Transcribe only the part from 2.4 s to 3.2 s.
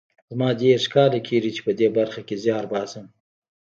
زیار باسم